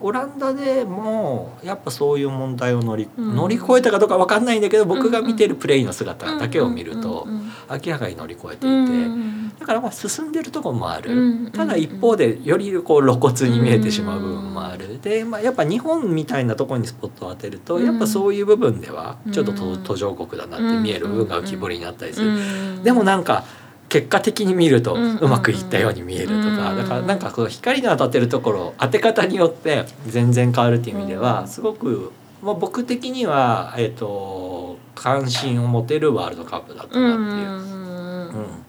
[0.01, 3.35] オランダでもやっぱそういう問題を乗り,、うん。
[3.35, 7.25] 乗り越えたかどうか分かんないんだけど僕が見てるプレイの姿だけを見ると
[7.69, 9.41] 明らかに乗り越えていて。
[9.61, 17.85] だからまあ進んでるところもある、うんただ一方でよりこう露骨に見えてしまう部分もある、で、まあ、やっぱ日本みたいなところにスポットを当てると、うん。
[17.85, 22.31] やっぱそういう部分ではちょっと途上国だなって見える部分が浮き彫りになったりする、う
[22.79, 22.83] ん。
[22.83, 23.43] でもなんか
[23.91, 31.47] 結果的に見るとうまくいったように見えるとか、うんだからなんかこう光の当たってるところ当て方によって全然変わるっていう意味ではうん。
[31.49, 37.49] すごく、まあ、僕的には、えっと関心を持てるワールドカップだったなっていう。
[37.49, 38.65] うん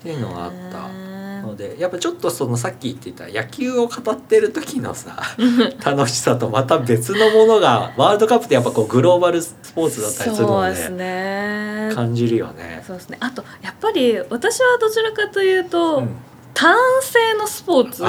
[0.00, 0.88] っていうのがあった
[1.46, 5.22] のでやっぱちょっとそのさっき言ってた野球を語ってる時のさ
[5.84, 11.92] 楽しさとまた別のものがワールドカップってやっぱこうグローバルスポーツだったりするのそうですでね。
[11.94, 12.82] 感じるよね。
[12.86, 13.18] そうですね。
[13.20, 16.08] あとやっぱり私はどちらかというと、うん。
[16.52, 18.08] 単性のスポーツを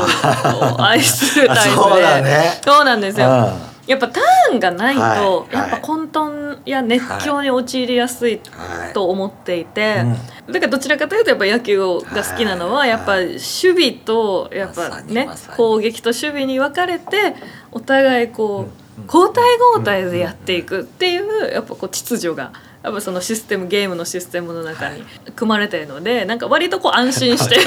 [0.83, 1.75] 愛するあタイプで。
[1.75, 2.61] そうだね。
[2.65, 3.27] そうなんですよ。
[3.27, 8.93] うんやっぱターンがないと、はいやっぱ混沌や熱狂に陥りやすいはい。
[8.93, 10.01] と思っていて、
[10.47, 10.53] うん。
[10.53, 12.89] だからどちらかというとやっぱ野球が好きなのははい。
[12.89, 17.35] やっぱ守備とやっぱねまさに攻撃と守備に分かれて
[17.73, 22.53] お互いこうんう交代交代でやっていくっていうやっぱこう秩序が。
[22.83, 25.03] やっぱそのシステムゲームのシステムの中に
[25.35, 27.57] 組まれているのでなんか割とこう安心して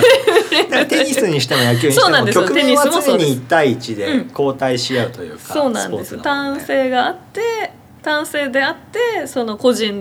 [0.87, 2.43] テニスにしても野球にしてもそうなんですよ。
[2.45, 4.29] 局面は常に1対1でうん。
[4.31, 6.19] 交代し合うというか、そうなんです。
[6.21, 7.73] 単性があって
[8.03, 9.95] 単性であってその個人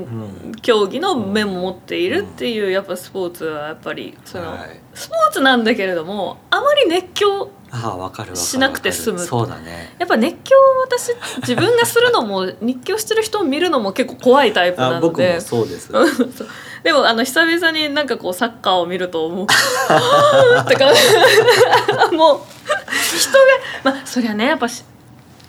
[0.46, 0.52] うん。
[0.62, 4.80] 競技の面も持っているっていうやっぱスポーツはやっぱりその、はい。
[4.94, 9.20] スポーツなんだけれどもあまり熱狂ああわかるしなくて済む。
[9.20, 9.96] そうだね。
[9.98, 15.90] やっぱ熱狂を私自分がするのも 熱狂してる人を見るのも結構怖いタイプなのあ僕もでそうです。
[16.84, 19.48] でもあの久々になんかこうサッカーを見るともう
[20.60, 22.40] って感じもう
[23.18, 23.40] 人が
[23.84, 24.84] まあそりゃねやっぱし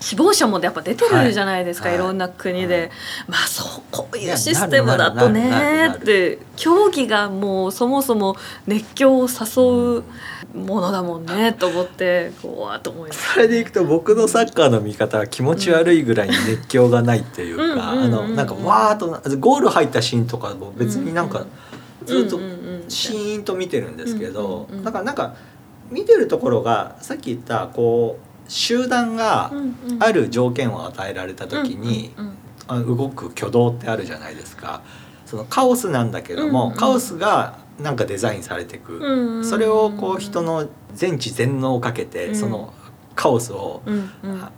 [0.05, 1.97] 死亡者もやっぱ出てるじゃないですか、はい。
[1.97, 2.90] い、ろんな国で、はい。
[3.29, 8.37] まあそうこういうシステムだとねって競技がもうそもそも
[8.67, 10.03] 熱狂を誘
[10.55, 13.33] うものだもんねと思ってこうと思います。
[13.33, 21.47] それでいくと僕のサッカーの見方は気持ち悪いぐらいに熱狂がないっていうか、うんあのなんかわーっとなゴール入ったシーンとかも別になんか
[22.05, 22.38] ずっと
[22.88, 25.35] シーンと見てるんですけど、だからなんか
[25.90, 29.52] 見てるところがさっき言ったこう集団が
[30.00, 32.12] ある条件を与えられた時に、
[32.68, 34.83] 動く挙動ってあるじゃないですか。
[35.26, 36.76] そのカオスなんだけども、うんうん。
[36.76, 39.44] カオスがなんかデザインされていく、うんうん。
[39.44, 42.37] それをこう人の全知全能をかけて、うん。
[42.37, 42.72] その
[43.14, 43.83] カオスを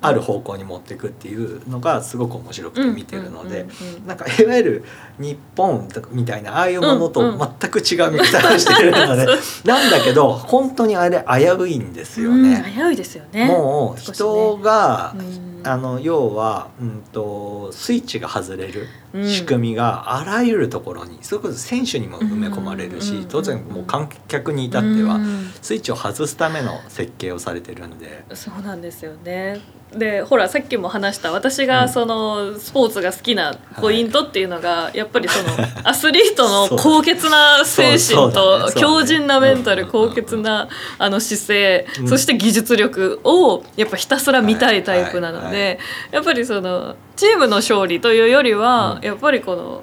[0.01, 3.67] ある方向に持っていくっていうのがすごく面白くて見てるので、
[4.07, 4.85] なんかいわゆる
[5.19, 9.27] 日本みたいなああいうものと全く違う見方をしてるので、
[9.65, 12.65] なんだけど本当にあれ危ういんですよね。
[12.67, 13.47] うん危ういですよね。
[13.47, 15.57] もう人が、うん。
[15.67, 18.87] あの要は、うん、とスイッチが外れる
[19.25, 28.25] 仕組みがあらゆるところにそれこそ選手にも埋め込まれるし、うん当然もう観客に至ってはうんスイッチを外すための設計をされてるんで。
[28.35, 29.61] そうなんですよね。
[29.97, 31.67] でほらさっきも話した私うん。
[31.69, 40.69] がそのスポーツが好きなポイントっていうのが、やっぱりその アスリートの高潔な精神と強靭なメンタルうん高潔な
[40.99, 42.09] あの姿勢うん。
[42.09, 45.79] そして技術力をやっぱひたすら見たいタイプなので
[46.13, 49.07] やっぱりそのチームの勝利というよりはうん。
[49.07, 49.83] やっぱりこの。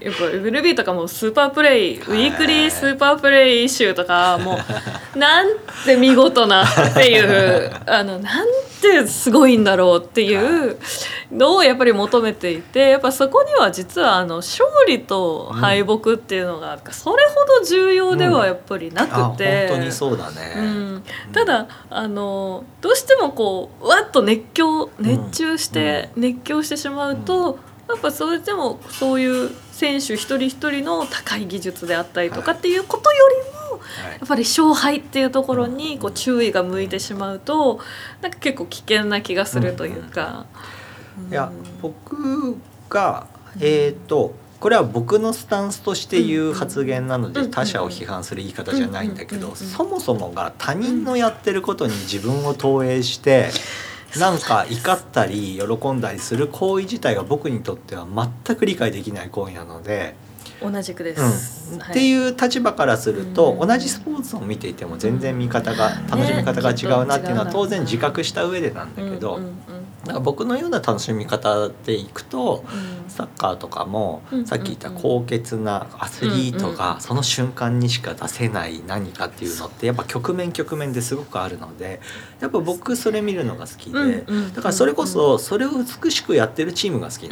[0.00, 2.28] やっぱ MLB とかもスーパープレイ、はい。
[2.28, 4.58] ウィークリースーパープレイ集とかも
[5.14, 5.48] う なん
[5.84, 8.46] て見事なっていうあのなん
[8.80, 10.76] てすごいんだろうっていう
[11.32, 19.68] のをやっぱり求めていてやっぱそこには実はあの勝利と敗北っていうのがそれほど重要ではやっぱりなあくて。
[19.68, 33.58] 本当にそうだね、うん、ただあのどうしてもこうわっと熱狂熱中して、熱狂してしまうと、やっぱそれでもそういう選手一人一人の高い技術であったりとかっていうことよりも、はい
[34.18, 37.80] やっぱり勝敗っていうところにこう注意が向いてしまうと
[38.20, 40.46] なんか結構危険な気がするというか。
[41.30, 41.50] いや
[41.80, 42.56] 僕
[42.88, 43.26] が
[43.60, 47.50] えっ、とこれは僕のスタンスとして言う発言なのでうん。
[47.50, 49.56] 他者を批判する言い方じゃないんだけどうん。
[49.56, 53.50] そもそもが他人のやってることに自分を投影して
[54.16, 58.06] なんか怒ったり喜んだりする行為自体が僕にとっては
[58.44, 60.14] 全く理解できない行為なので。
[60.60, 61.30] 同じくでうん。
[61.30, 63.68] す、っていう立場からすると、うん。
[63.68, 69.77] 同じスポーツを見ていても全然見方が楽しみ方が違うなっていうのは当然自覚した上でなんだけど、うんうん
[70.08, 72.98] なんか僕のような楽しみ方でいくとうん。
[73.08, 82.00] サッカーとかもうんさっき言った高潔なアスリートがその瞬間にしか出せない何かっていうのってやっぱ局面局面ですごくあるので
[82.40, 85.70] やっぱ僕それ見るのが好きでだからそれこそそれを
[86.02, 87.28] 美しくやってるチームが好き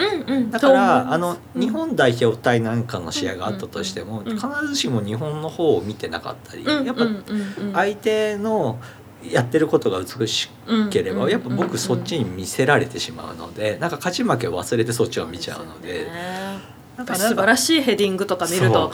[0.50, 7.06] だからあの日本代表対なんかの試合があったとしても必ずしも日本の方を見てなかったりやっぱ
[7.74, 8.78] 相手の
[9.32, 10.50] やってることが美し
[10.90, 16.06] ければやっぱ僕そっちに見せられてしまうのでなんか勝ち負けを忘れてそっちを見ちゃうので。
[16.96, 18.90] なんか素晴らしいヘディングとか見ると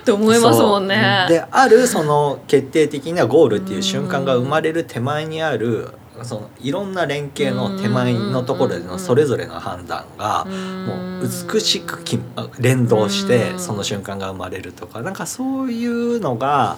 [0.00, 1.26] って思いますもんね。
[1.28, 5.88] であるその決定的なゴールっていう瞬間が生まれる手前にある
[6.22, 12.20] そのいろんな連携の手前のところでのそれぞれの判断がもう美しくき
[12.58, 16.76] 連動してその瞬間が生まれるとかなんかそういうのが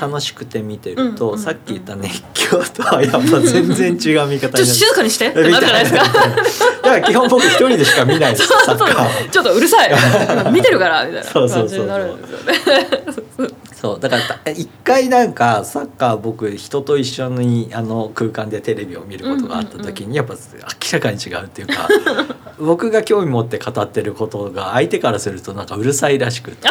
[0.00, 5.28] 楽しくて見てると、うんさっき言った熱狂とはやっぱ全然違う見方に静かにして。
[5.28, 6.04] ってなるじゃないですか？
[6.04, 8.46] だから基本僕一人でしか見ないです。
[8.46, 9.30] サッカーを。
[9.30, 10.52] ちょっとうるさい。
[10.52, 13.54] 見てるからみたいなそうそうそうそう感じになるんですよね。
[13.82, 21.88] そうだから た一回なんかサッカー僕人と一緒にあの空間でテレビを見ることがあった時にやっぱ明らかに違うっていうか
[22.60, 26.68] 僕が興味持って語ってることが相手からするとなんかうるさいらしくて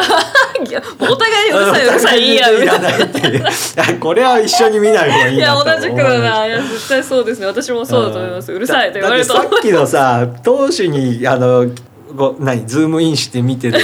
[1.00, 6.46] お互いうるさいうるさいいいやみいらたいっていういやこれは一緒に見ない方がいいいやなと思う同じくだな。
[6.46, 7.46] いや絶対そうですね。
[7.46, 8.52] 私もそうだと思います。
[8.52, 9.34] うるさいと言われると。
[9.34, 11.66] さっきのさ投手にあの
[12.14, 13.78] ご何ズームインして見てる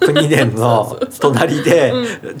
[0.00, 1.92] 国伝の隣で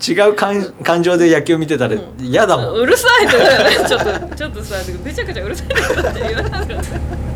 [0.06, 7.33] 違う感感情で野球見てたら嫌だもん、うるさいとかねちょっとちょっとさめちゃくちゃうるさいとかって言わなかった。